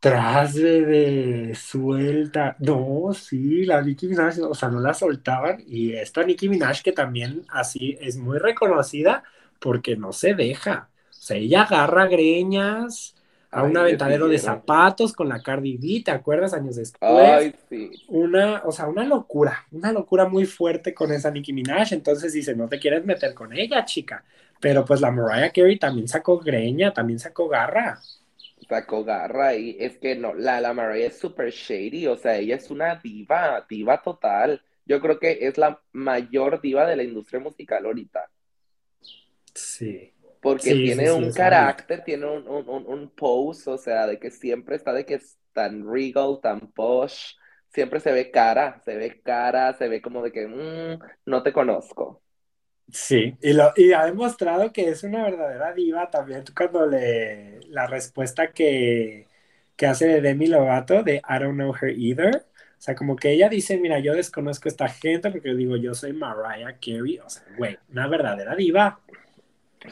[0.03, 2.57] Tras de suelta.
[2.59, 5.63] No, sí, la Nicki Minaj, o sea, no la soltaban.
[5.65, 9.23] Y esta Nicki Minaj, que también así es muy reconocida
[9.59, 10.89] porque no se deja.
[11.09, 13.15] O sea, ella agarra greñas
[13.49, 16.53] a Ay, un aventadero de zapatos con la Cardi B, ¿te acuerdas?
[16.53, 16.99] Años después.
[17.01, 17.91] Ay, sí.
[18.09, 21.93] Una, o sea, una locura, una locura muy fuerte con esa Nicki Minaj.
[21.93, 24.25] Entonces dice, no te quieres meter con ella, chica.
[24.59, 28.01] Pero pues la Mariah Carey también sacó greña, también sacó garra.
[28.67, 32.55] Sacó garra y es que no, la, la Mariah es super shady, o sea, ella
[32.55, 34.63] es una diva, diva total.
[34.85, 38.29] Yo creo que es la mayor diva de la industria musical ahorita,
[39.55, 40.13] Sí.
[40.41, 44.19] porque Sí, tiene sí, un carácter, tiene un, un, un, un pose, o sea, de
[44.19, 47.35] que siempre está de que es tan regal, tan posh,
[47.69, 51.53] siempre se ve cara, se ve cara, se ve como de que "Mm, no te
[51.53, 52.22] conozco.
[52.93, 57.87] Sí, y, lo, y ha demostrado que es una verdadera diva también cuando le la
[57.87, 59.27] respuesta que,
[59.75, 62.45] que hace de Demi Lovato de I don't know her either.
[62.77, 65.95] O sea, como que ella dice, mira, yo desconozco a esta gente porque digo, yo
[65.95, 67.17] soy Mariah Carey.
[67.19, 68.99] O sea, güey, una verdadera diva.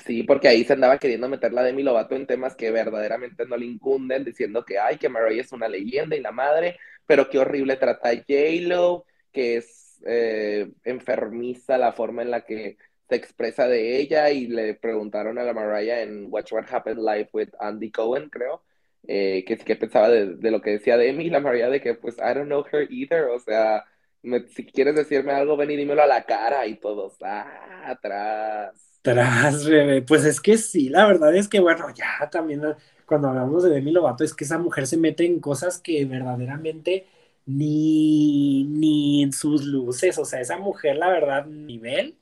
[0.06, 3.58] Sí, porque ahí se andaba queriendo meter la Demi Lovato en temas que verdaderamente no
[3.58, 7.40] le incunden, diciendo que, ay, que Mariah es una leyenda y la madre, pero qué
[7.40, 12.78] horrible trata a J-Lo, que es eh, enfermiza la forma en la que
[13.12, 17.30] se expresa de ella, y le preguntaron a la Mariah en Watch What Happened Live
[17.34, 18.63] with Andy Cohen, creo,
[19.06, 21.93] eh, que, que pensaba de, de, lo que decía Demi, y la Mariah de que,
[21.93, 23.84] pues, I don't know her either, o sea,
[24.24, 28.76] me, si quieres decirme algo, ven y dímelo a la cara, y todos, ah, atrás.
[29.02, 30.04] Tras, bebé.
[30.04, 32.62] Pues es que sí, la verdad es que, bueno, ya también
[33.06, 37.08] cuando hablamos de Demi Lovato, es que esa mujer se mete en cosas que verdaderamente
[37.45, 42.15] ni, ni en sus luces, o sea, esa mujer, la verdad, nivel.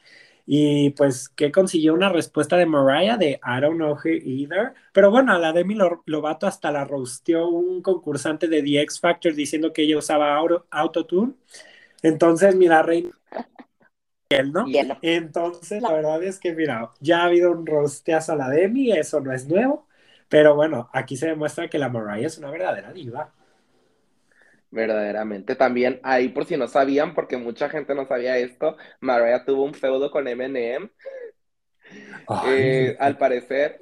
[0.51, 4.73] Y pues que consiguió una respuesta de Mariah de I don't know her either.
[4.93, 9.35] Pero bueno, a la Demi Lovato hasta la rosteó un concursante de The X Factor
[9.35, 11.33] diciendo que ella usaba auto, autotune.
[12.01, 13.11] Entonces, mira, Reina
[14.51, 14.65] ¿no?
[14.65, 14.97] Hielo.
[15.03, 19.19] Entonces, la verdad es que, mira, ya ha habido un rosteazo a la Demi, eso
[19.19, 19.87] no es nuevo,
[20.29, 23.31] pero bueno, aquí se demuestra que la Mariah es una verdadera diva.
[24.71, 25.55] Verdaderamente.
[25.55, 29.73] También ahí, por si no sabían, porque mucha gente no sabía esto, Mariah tuvo un
[29.73, 30.89] feudo con Eminem.
[32.45, 33.81] Eh, al parecer,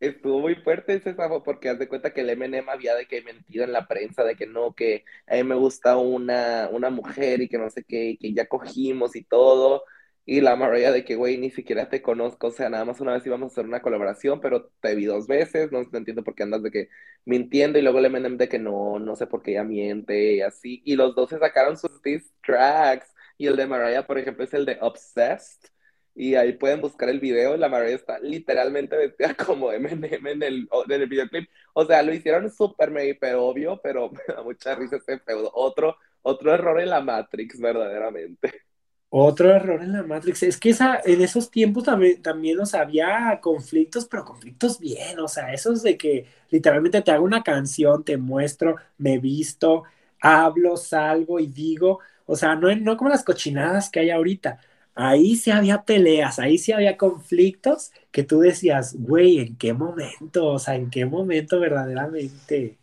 [0.00, 3.22] estuvo muy fuerte ese sábado porque haz de cuenta que el Eminem había de que
[3.22, 7.40] mentido en la prensa, de que no, que a mí me gusta una, una mujer
[7.42, 9.84] y que no sé qué, y que ya cogimos y todo.
[10.30, 13.14] Y la Mariah de que, güey, ni siquiera te conozco, o sea, nada más una
[13.14, 16.42] vez íbamos a hacer una colaboración, pero te vi dos veces, no, entiendo por qué
[16.42, 16.90] andas de que
[17.24, 20.40] mintiendo, y luego el Eminem de que no, no sé por qué ella miente, y
[20.42, 20.82] así.
[20.84, 24.52] Y los dos se sacaron sus diss tracks, y el de Mariah, por ejemplo, es
[24.52, 25.70] el de Obsessed,
[26.14, 30.68] y ahí pueden buscar el video, la Mariah está literalmente vestida como Eminem en el,
[30.88, 31.48] en el videoclip.
[31.72, 35.50] O sea, lo hicieron súper pero obvio, pero me da mucha risa ese feudo.
[35.54, 38.67] Otro, otro error en la Matrix, verdaderamente.
[39.10, 40.42] Otro error en la Matrix.
[40.42, 45.18] Es que esa, en esos tiempos también, también, o había conflictos, pero conflictos bien.
[45.20, 49.84] O sea, esos de que literalmente te hago una canción, te muestro, me visto,
[50.20, 52.00] hablo, salgo y digo.
[52.26, 54.60] O sea, no, no como las cochinadas que hay ahorita
[55.00, 60.46] ahí sí había peleas, ahí sí había conflictos que tú decías, güey, ¿en qué momento?
[60.48, 62.78] O sea, ¿en qué momento verdaderamente?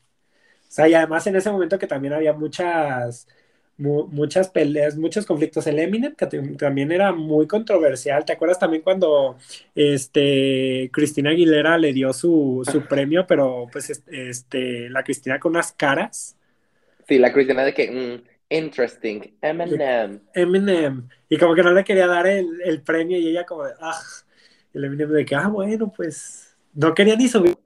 [0.69, 3.27] O sea, y además en ese momento que también había muchas,
[3.77, 5.67] mu muchas peleas, muchos conflictos.
[5.67, 8.25] El Eminem, que también era muy controversial.
[8.25, 9.37] ¿Te acuerdas también cuando
[9.73, 15.71] este, Cristina Aguilera le dio su, su premio, pero pues este, la Cristina con unas
[15.71, 16.35] caras?
[17.07, 17.91] Sí, la Cristina de que...
[17.91, 19.37] Mm Interesting.
[19.41, 20.19] Eminem.
[20.33, 21.07] Eminem.
[21.29, 23.99] Y como que no le quería dar el, el premio y ella como de, ah,
[24.73, 27.57] el Eminem de que, ah, bueno, pues no quería ni subir.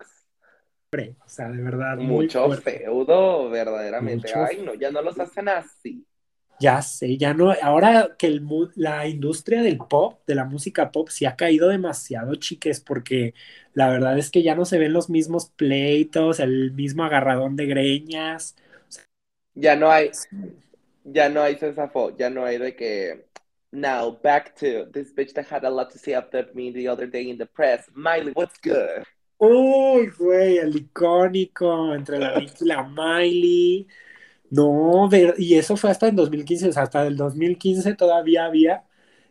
[0.92, 1.98] O sea, de verdad.
[1.98, 4.28] Mucho feudo, verdaderamente.
[4.28, 6.06] Mucho Ay, no, ya no los hacen así.
[6.60, 7.54] Ya sé, ya no.
[7.62, 12.36] Ahora que el, la industria del pop, de la música pop, sí ha caído demasiado,
[12.36, 13.34] chiques, porque
[13.74, 17.68] la verdad es que ya no se ven los mismos pleitos, el mismo agarradón de
[17.68, 18.56] greñas.
[19.54, 20.12] Ya no hay,
[21.06, 23.30] ya no hay sesafo, ya no hay de que.
[23.72, 27.06] Now, back to this bitch that had a lot to say about me the other
[27.06, 27.88] day in the press.
[27.94, 29.06] Miley, what's good?
[29.40, 33.88] Uy, güey, el icónico entre la Nicki y la Miley.
[34.50, 38.84] No, y eso fue hasta en 2015, o sea, hasta el 2015 todavía había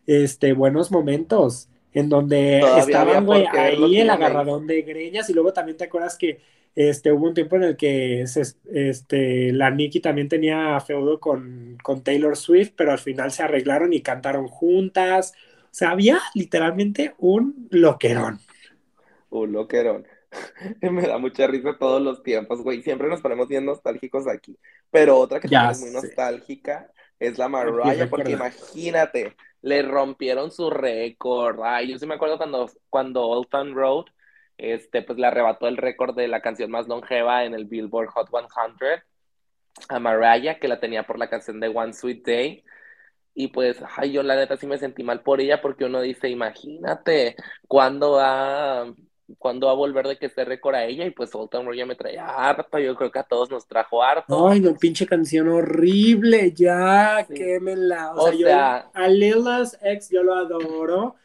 [0.06, 5.52] este, buenos momentos en donde todavía estaban, güey, ahí el agarradón de greñas y luego
[5.52, 6.40] también te acuerdas que
[6.74, 8.42] este, hubo un tiempo en el que se,
[8.72, 13.92] este, la Nicki también tenía feudo con, con, Taylor Swift, pero al final se arreglaron
[13.92, 15.34] y cantaron juntas.
[15.64, 18.38] O sea, había literalmente un loquerón.
[19.30, 20.06] Un loquerón.
[20.82, 22.82] Me da mucha risa todos los tiempos, güey.
[22.82, 24.58] Siempre nos ponemos bien nostálgicos aquí.
[24.90, 31.60] Pero otra que es muy nostálgica es la Mariah, porque imagínate, le rompieron su récord.
[31.62, 34.06] Ay, yo sí me acuerdo cuando, cuando Old Town Road,
[34.56, 38.28] este, pues le arrebató el récord de la canción más longeva en el Billboard Hot
[38.30, 39.02] 100
[39.88, 42.64] a Mariah, que la tenía por la canción de One Sweet Day.
[43.34, 46.28] Y pues, ay, yo la neta sí me sentí mal por ella porque uno dice,
[46.28, 47.36] imagínate,
[47.68, 48.92] ¿cuándo va,
[49.36, 51.04] cuándo va a volver de que se récord a ella?
[51.04, 53.66] Y pues Old Town Road ya me traía harto, yo creo que a todos nos
[53.66, 54.48] trajo harto.
[54.48, 58.12] Ay, no, pinche canción horrible, ya, quémela.
[58.14, 59.44] O, sea, a Lil
[59.82, 61.16] ex yo lo adoro,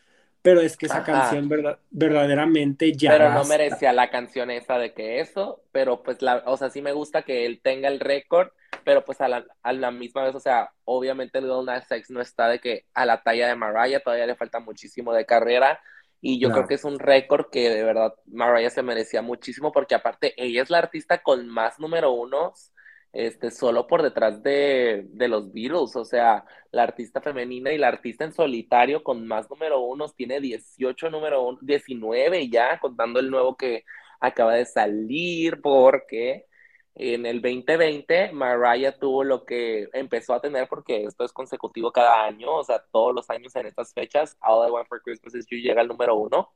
[0.41, 3.11] pero es que esa canción verdad, verdaderamente ya.
[3.11, 6.81] Pero no merecía la canción esa de que eso, pero pues la, o sea, sí
[6.81, 8.49] me gusta que él tenga el récord,
[8.83, 12.19] pero pues a la, a la misma vez, o sea, obviamente Lil Nas X no
[12.19, 15.79] está de que a la talla de Mariah, todavía le falta muchísimo de carrera.
[16.25, 19.93] Y yo creo que es un récord que de verdad Mariah se merecía muchísimo, porque
[19.93, 22.71] aparte ella es la artista con más número unos
[23.11, 27.89] este, solo por detrás de, de, los Beatles, o sea, la artista femenina y la
[27.89, 33.29] artista en solitario con más número unos tiene 18 número uno, 19 ya, contando el
[33.29, 33.83] nuevo que
[34.21, 36.47] acaba de salir, porque
[36.95, 42.25] en el 2020 Mariah tuvo lo que empezó a tener, porque esto es consecutivo cada
[42.25, 45.45] año, o sea, todos los años en estas fechas, All I Want for Christmas is
[45.49, 46.53] You llega al número uno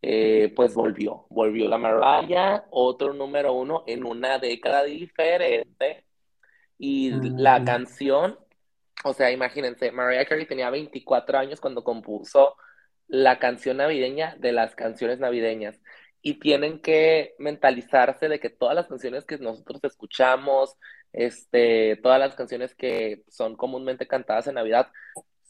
[0.00, 6.04] eh, pues volvió, volvió la Mariah, otro número uno en una década diferente.
[6.78, 8.38] Y la canción,
[9.04, 12.56] o sea, imagínense, Mariah Carey tenía 24 años cuando compuso
[13.08, 15.80] la canción navideña de las canciones navideñas.
[16.22, 20.76] Y tienen que mentalizarse de que todas las canciones que nosotros escuchamos,
[21.12, 24.88] este, todas las canciones que son comúnmente cantadas en Navidad,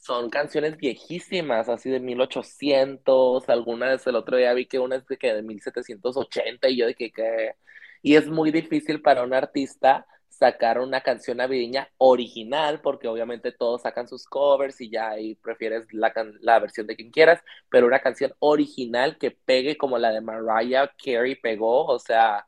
[0.00, 5.18] son canciones viejísimas, así de 1800, algunas el otro día vi que una es de,
[5.18, 7.54] que de 1780 y yo de que, que,
[8.02, 10.06] y es muy difícil para un artista
[10.38, 15.92] sacar una canción navideña original, porque obviamente todos sacan sus covers y ya ahí prefieres
[15.92, 20.20] la, la versión de quien quieras, pero una canción original que pegue como la de
[20.20, 22.46] Mariah Carey pegó, o sea,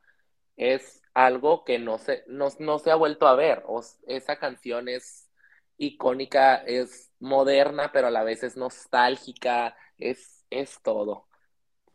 [0.55, 4.87] es algo que no se, no, no se ha vuelto a ver, o, esa canción
[4.89, 5.29] es
[5.77, 11.27] icónica, es moderna, pero a la vez es nostálgica, es, es todo.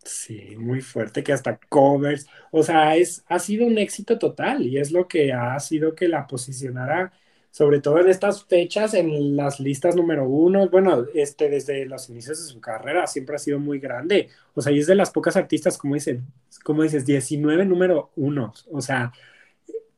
[0.09, 4.79] Sí, muy fuerte, que hasta covers, o sea, es, ha sido un éxito total y
[4.79, 7.13] es lo que ha sido que la posicionara,
[7.51, 12.39] sobre todo en estas fechas, en las listas número uno, bueno, este, desde los inicios
[12.41, 15.37] de su carrera siempre ha sido muy grande, o sea, y es de las pocas
[15.37, 16.21] artistas, como, dice,
[16.63, 19.13] como dices, 19 número uno, o sea,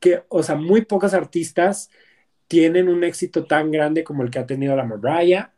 [0.01, 1.91] que, o sea, muy pocos artistas
[2.49, 5.53] tienen un éxito tan grande como el que ha tenido la Mariah.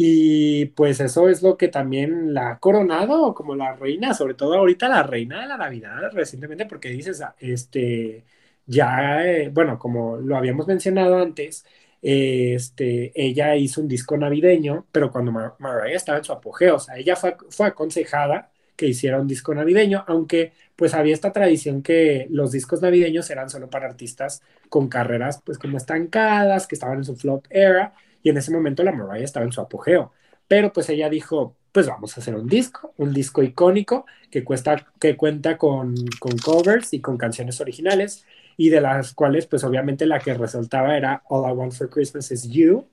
[0.00, 4.54] Y pues eso es lo que también la ha coronado como la reina, sobre todo
[4.56, 8.24] ahorita la reina de la Navidad recientemente, porque dices, este,
[8.66, 11.66] ya, eh, bueno, como lo habíamos mencionado antes,
[12.00, 16.96] este, ella hizo un disco navideño, pero cuando Mariah estaba en su apogeo, o sea,
[16.96, 22.28] ella fue, fue aconsejada que hiciera un disco navideño, aunque pues había esta tradición que
[22.30, 27.04] los discos navideños eran solo para artistas con carreras pues como estancadas, que estaban en
[27.04, 30.12] su flop era, y en ese momento la Mariah estaba en su apogeo.
[30.46, 34.86] Pero pues ella dijo, pues vamos a hacer un disco, un disco icónico que, cuesta,
[34.98, 38.24] que cuenta con, con covers y con canciones originales,
[38.56, 42.30] y de las cuales pues obviamente la que resaltaba era All I Want for Christmas
[42.32, 42.86] is You,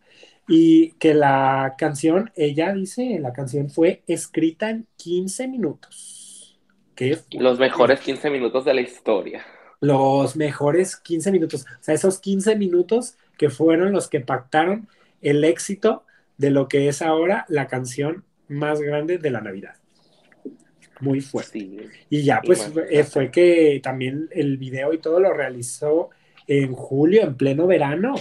[0.47, 6.59] y que la canción, ella dice, la canción fue escrita en 15 minutos.
[6.95, 9.43] ¿Qué Los mejores 15 minutos de la historia.
[9.81, 11.65] Los mejores 15 minutos.
[11.65, 14.88] O sea, esos 15 minutos que fueron los que pactaron
[15.21, 16.04] el éxito
[16.38, 19.75] de lo que es ahora la canción más grande de la Navidad.
[21.01, 21.89] Muy fuerte.
[22.10, 26.10] y ya, pues fue, fue que también el video y todo lo realizó
[26.47, 28.15] en julio, en pleno verano.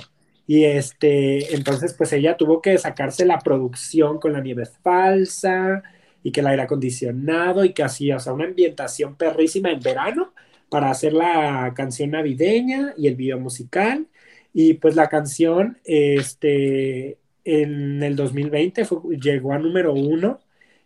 [0.47, 5.83] Y este, entonces pues ella tuvo que sacarse la producción con la nieve falsa
[6.23, 10.35] y que el aire acondicionado y que hacía, o sea, una ambientación perrísima en verano
[10.69, 14.07] para hacer la canción navideña y el video musical.
[14.55, 18.87] Y pues la canción, este, en el 2020
[19.21, 20.41] llegó a número uno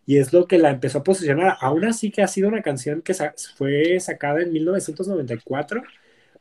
[0.05, 1.57] y es lo que la empezó a posicionar.
[1.61, 3.15] Aún así que ha sido una canción que
[3.57, 5.83] fue sacada en 1994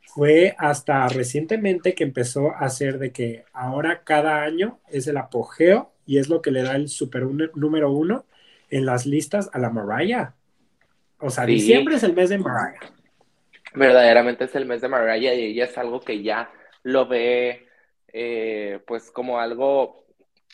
[0.08, 5.92] fue hasta recientemente que empezó a hacer de que ahora cada año es el apogeo
[6.06, 8.24] y es lo que le da el super número uno
[8.70, 10.34] en las listas a la Mariah.
[11.20, 12.80] O sea, diciembre es el mes de Mariah.
[13.74, 16.50] Verdaderamente es el mes de Mariah y ella es algo que ya
[16.82, 17.68] lo ve
[18.12, 20.04] eh, pues como algo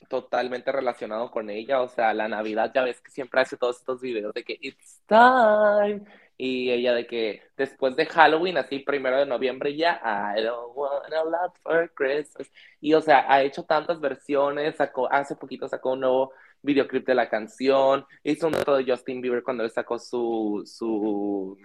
[0.08, 4.00] totalmente relacionado con ella, o sea, la Navidad ya ves que siempre hace todos estos
[4.00, 6.04] videos de que it's time
[6.36, 10.00] y ella de que después de Halloween, así primero de noviembre ya,
[10.36, 12.50] I don't want a lot for Christmas.
[12.80, 17.14] Y o sea, ha hecho tantas versiones, sacó, hace poquito sacó un nuevo videoclip de
[17.14, 21.56] la canción, hizo un otro de Justin Bieber cuando él sacó su, su,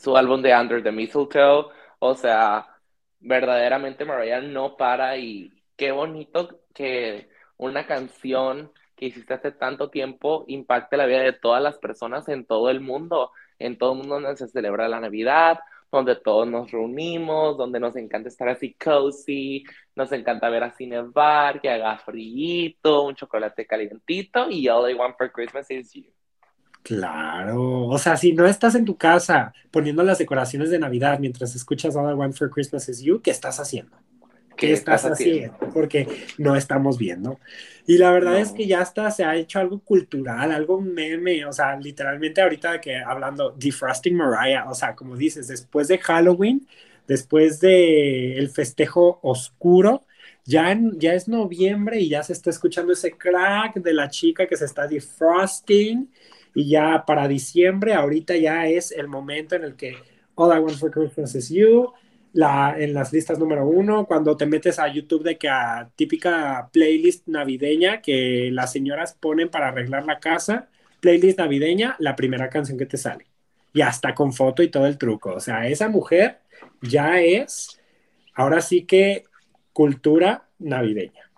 [0.00, 1.66] su álbum de Under the Mistletoe.
[1.98, 2.66] O sea,
[3.20, 10.44] verdaderamente Mariah no para y qué bonito que una canción que hiciste hace tanto tiempo
[10.48, 14.20] impacte la vida de todas las personas en todo el mundo, en todo el mundo
[14.20, 15.58] donde se celebra la Navidad,
[15.92, 19.64] donde todos nos reunimos, donde nos encanta estar así cozy,
[19.94, 25.16] nos encanta ver así nevar, que haga frío, un chocolate calientito y all I want
[25.16, 26.04] for Christmas is you.
[26.86, 31.56] Claro, o sea, si no estás en tu casa poniendo las decoraciones de Navidad mientras
[31.56, 33.96] escuchas All I Want for Christmas is You, ¿qué estás haciendo?
[34.56, 35.58] ¿Qué, estás, haciendo?
[35.74, 36.06] Porque
[36.38, 37.40] no estamos viendo.
[37.88, 41.52] Y la verdad es que ya hasta se ha hecho algo cultural, algo meme, o
[41.52, 46.68] sea, literalmente ahorita que hablando defrosting Mariah, o sea, como dices, después de Halloween,
[47.08, 50.06] después de el festejo oscuro,
[50.44, 54.56] ya, ya es noviembre y ya se está escuchando ese crack de la chica que
[54.56, 56.08] se está defrosting
[56.56, 59.94] y ya para diciembre, ahorita ya es el momento en el que
[60.36, 61.92] All I Want for Christmas is You,
[62.32, 66.70] la, en las listas número uno, cuando te metes a YouTube de que a típica
[66.72, 72.78] playlist navideña que las señoras ponen para arreglar la casa, playlist navideña, la primera canción
[72.78, 73.26] que te sale.
[73.74, 75.34] Y hasta con foto y todo el truco.
[75.34, 76.38] O sea, esa mujer
[76.80, 77.78] ya es,
[78.32, 79.24] ahora sí que
[79.74, 81.30] cultura navideña.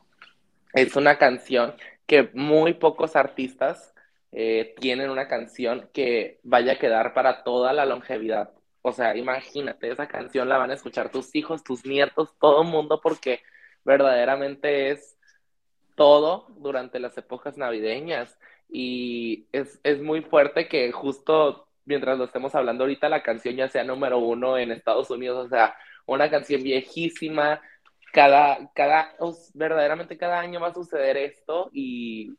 [0.74, 1.74] Es una canción
[2.06, 3.94] que muy pocos artistas
[4.32, 8.52] eh, tienen una canción que vaya a quedar para toda la longevidad.
[8.82, 12.68] O sea, imagínate, esa canción la van a escuchar tus hijos, tus nietos, todo el
[12.68, 13.42] mundo, porque
[13.84, 15.18] verdaderamente es
[15.96, 18.38] todo durante las épocas navideñas.
[18.68, 23.68] Y es, es muy fuerte que justo mientras lo estemos hablando ahorita, la canción ya
[23.68, 25.74] sea número uno en Estados Unidos, o sea,
[26.06, 27.60] una canción viejísima.
[28.12, 29.14] Cada, cada,
[29.54, 32.36] verdaderamente cada año va a suceder esto y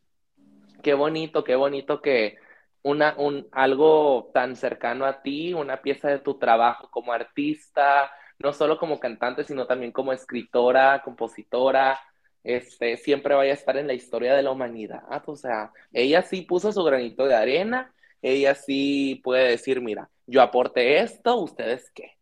[0.81, 2.37] qué bonito, qué bonito que
[2.83, 8.53] una, un, algo tan cercano a ti, una pieza de tu trabajo como artista, no
[8.53, 11.99] solo como cantante, sino también como escritora, compositora,
[12.43, 15.03] este, siempre vaya a estar en la historia de la humanidad.
[15.25, 20.41] O sea, ella sí puso su granito de arena, ella sí puede decir, mira, yo
[20.41, 22.17] aporté esto, ¿ustedes qué?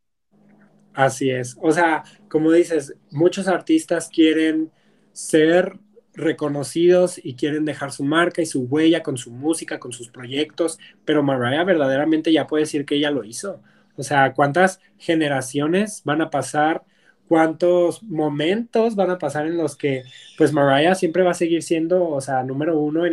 [0.93, 1.55] Así es.
[1.61, 4.71] O sea, como dices, muchos artistas quieren
[5.13, 5.79] ser
[6.17, 10.79] reconocidos y quieren dejar su marca y su huella con su música, con sus proyectos,
[11.05, 13.61] pero Mariah verdaderamente ya puede decir que ella lo hizo.
[13.95, 16.83] O sea, ¿cuántas generaciones van a pasar?
[17.27, 20.03] ¿Cuántos momentos van a pasar en los que,
[20.37, 23.03] pues, Mariah siempre va a seguir siendo, o sea, número uno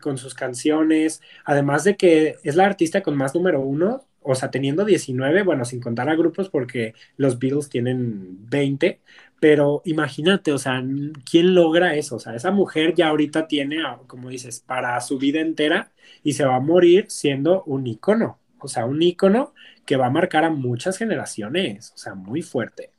[0.00, 1.22] con sus canciones?
[1.44, 5.64] Además de que es la artista con más número uno, o sea, teniendo 19, bueno,
[5.64, 9.00] sin contar a grupos porque los Beatles tienen 20,
[9.40, 10.82] pero imagínate, o sea,
[11.30, 12.16] ¿quién logra eso?
[12.16, 15.92] O sea, esa mujer ya ahorita tiene, ah, como dices, para su vida entera
[16.24, 18.38] y se va a morir siendo un ícono.
[18.60, 19.54] O sea, un ícono
[19.86, 21.92] que va a marcar a muchas generaciones.
[21.94, 22.90] O sea, muy fuerte.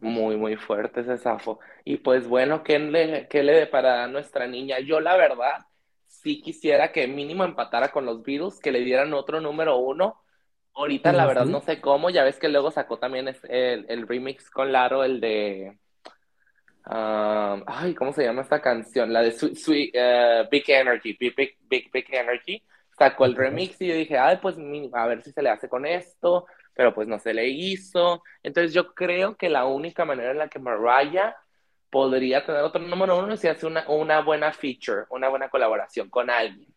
[0.00, 1.60] Muy, muy fuerte ese zafo.
[1.84, 4.80] Y pues bueno, ¿qué le, qué le depara a nuestra niña?
[4.80, 5.66] Yo la verdad
[6.06, 10.21] sí quisiera que mínimo empatara con los Beatles, que le dieran otro número uno,
[10.74, 14.50] Ahorita la verdad no sé cómo, ya ves que luego sacó también el, el remix
[14.50, 15.76] con Laro, el de...
[16.84, 19.12] Um, ay, ¿cómo se llama esta canción?
[19.12, 22.62] La de Sweet, uh, Big Energy, Big, Big, Big, Energy.
[22.98, 24.56] Sacó el remix y yo dije, ay, pues
[24.92, 28.22] a ver si se le hace con esto, pero pues no se le hizo.
[28.42, 31.36] Entonces yo creo que la única manera en la que Mariah
[31.90, 36.08] podría tener otro número uno es si hace una, una buena feature, una buena colaboración
[36.08, 36.68] con alguien.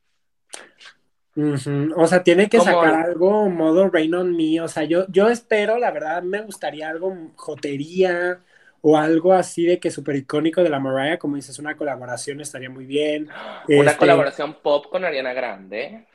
[1.38, 4.62] O sea, tiene que sacar algo modo Rain on Me.
[4.62, 8.40] O sea, yo, yo espero, la verdad, me gustaría algo jotería
[8.82, 12.70] o algo así de que súper icónico de la Mariah, como dices, una colaboración estaría
[12.70, 13.28] muy bien.
[13.68, 16.06] Una este colaboración pop con Ariana Grande.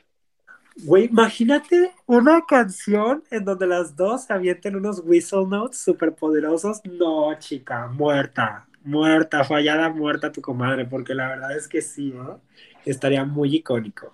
[0.77, 6.79] Güey, imagínate una canción en donde las dos avienten unos whistle notes súper poderosos.
[6.85, 12.39] No, chica, muerta, muerta, fallada, muerta tu comadre, porque la verdad es que sí, ¿no?
[12.85, 14.13] Estaría muy icónico.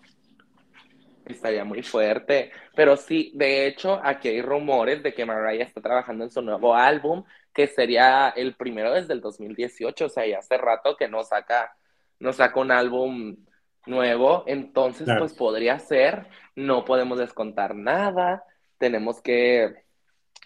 [1.27, 2.51] Estaría muy fuerte.
[2.75, 6.75] Pero sí, de hecho, aquí hay rumores de que Mariah está trabajando en su nuevo
[6.75, 7.23] álbum,
[7.53, 10.05] que sería el primero desde el 2018.
[10.05, 11.75] O sea, ya hace rato que no saca,
[12.19, 13.37] no saca un álbum
[13.85, 14.43] nuevo.
[14.47, 16.27] Entonces, pues podría ser.
[16.55, 18.43] No podemos descontar nada.
[18.77, 19.83] Tenemos que.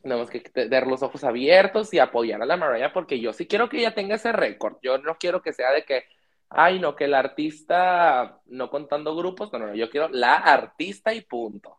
[0.02, 3.70] Tenemos que tener los ojos abiertos y apoyar a la Mariah porque yo sí quiero
[3.70, 4.78] que ella tenga ese récord.
[4.82, 6.06] Yo no quiero que sea de que
[6.52, 11.22] ay, no, que el artista, no contando grupos, no, no, yo quiero la artista y
[11.22, 11.78] punto.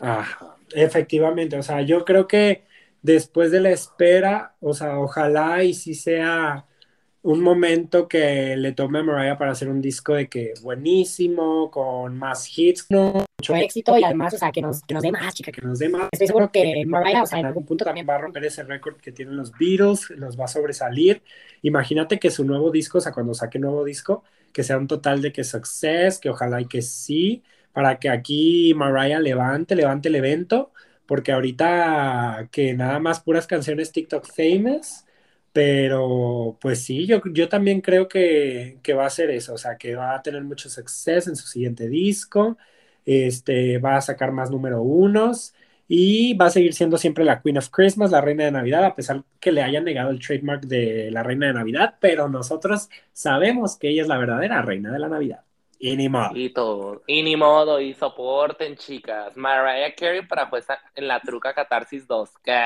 [0.00, 2.64] Ajá, efectivamente, o sea, yo creo que
[3.02, 6.66] después de la espera, o sea, ojalá y si sea
[7.22, 12.16] un momento que le tome a Mariah para hacer un disco de que buenísimo, con
[12.16, 15.34] más hits, no, mucho éxito y además, o sea, que nos, que nos dé más,
[15.34, 16.08] chica, que nos dé más.
[16.12, 18.96] Estoy seguro que Mariah, o sea, en algún punto también va a romper ese récord
[18.96, 21.22] que tienen los Beatles, los va a sobresalir.
[21.62, 25.22] Imagínate que su nuevo disco, o sea, cuando saque nuevo disco, que sea un total
[25.22, 27.42] de que success, que ojalá y que sí,
[27.72, 30.72] para que aquí Mariah levante, levante el evento,
[31.06, 35.04] porque ahorita que nada más puras canciones TikTok famous,
[35.52, 39.76] pero pues sí, yo, yo también creo que, que va a ser eso, o sea,
[39.78, 42.58] que va a tener mucho suceso en su siguiente disco,
[43.08, 45.54] este, va a sacar más número unos
[45.88, 48.94] y va a seguir siendo siempre la Queen of Christmas, la reina de Navidad, a
[48.94, 53.78] pesar que le hayan negado el trademark de la reina de Navidad, pero nosotros sabemos
[53.78, 55.40] que ella es la verdadera reina de la Navidad.
[55.78, 56.32] Y ni modo.
[56.34, 57.02] Y todo.
[57.06, 57.80] Y ni modo.
[57.80, 59.36] Y soporten, chicas.
[59.36, 62.30] Mariah Carey para pues en la truca Catarsis 2.
[62.42, 62.64] ¿Qué?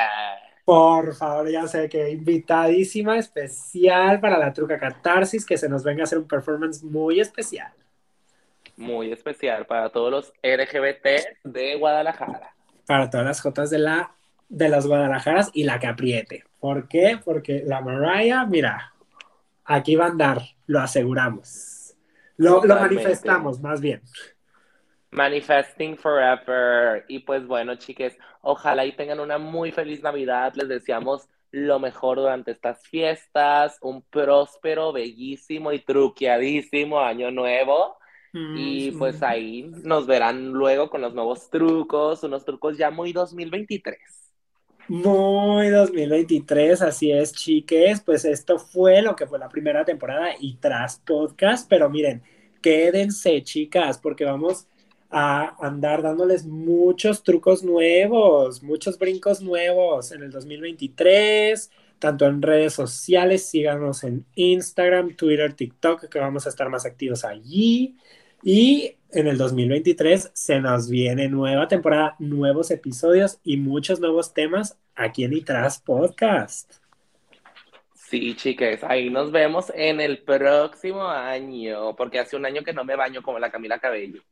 [0.64, 6.02] Por favor, ya sé que invitadísima especial para la truca Catarsis, que se nos venga
[6.02, 7.72] a hacer un performance muy especial.
[8.82, 11.06] Muy especial para todos los LGBT
[11.44, 12.52] de Guadalajara.
[12.84, 14.12] Para todas las Jotas de la
[14.48, 16.44] de las Guadalajaras y la que apriete.
[16.58, 17.18] ¿Por qué?
[17.24, 18.92] Porque la Mariah, mira,
[19.64, 21.94] aquí va a andar, lo aseguramos.
[22.36, 24.02] Lo, lo, manifestamos, más bien.
[25.12, 27.04] Manifesting forever.
[27.08, 30.52] Y pues bueno, chiques, ojalá y tengan una muy feliz Navidad.
[30.54, 37.96] Les deseamos lo mejor durante estas fiestas, un próspero, bellísimo y truqueadísimo año nuevo.
[38.32, 43.12] Mm, y pues ahí nos verán luego con los nuevos trucos, unos trucos ya muy
[43.12, 43.98] 2023.
[44.88, 48.00] Muy 2023, así es, chiques.
[48.00, 52.22] Pues esto fue lo que fue la primera temporada y tras podcast, pero miren,
[52.60, 54.66] quédense, chicas, porque vamos
[55.10, 62.72] a andar dándoles muchos trucos nuevos, muchos brincos nuevos en el 2023, tanto en redes
[62.72, 67.96] sociales, síganos en Instagram, Twitter, TikTok, que vamos a estar más activos allí.
[68.42, 74.76] Y en el 2023 se nos viene nueva temporada, nuevos episodios y muchos nuevos temas
[74.96, 76.72] aquí en Itras Podcast.
[77.94, 82.84] Sí, chicas, ahí nos vemos en el próximo año, porque hace un año que no
[82.84, 84.22] me baño como la Camila Cabello.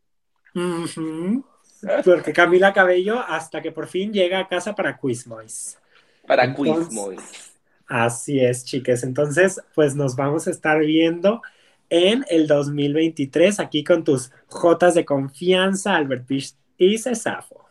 [2.05, 5.79] Porque Camila Cabello, hasta que por fin llega a casa para Quizmois.
[6.27, 7.53] Para Quizmois.
[7.87, 9.03] Así es, chicas.
[9.03, 11.43] Entonces, pues nos vamos a estar viendo
[11.91, 17.67] en el 2023 aquí con tus Jotas de confianza, Albert Pish y Cesafo.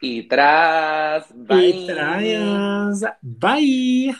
[0.00, 1.68] Y tras, bye.
[1.68, 4.14] Y tras, bye.